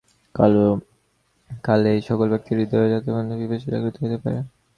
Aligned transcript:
কালে 1.63 1.89
এই-সকল 1.95 2.27
ব্যক্তির 2.33 2.57
হৃদয়ে 2.59 2.91
যথার্থ 2.91 3.07
ধর্মপিপাসা 3.17 3.67
জাগ্রত 3.73 3.95
হইতে 4.01 4.17
পারে। 4.17 4.39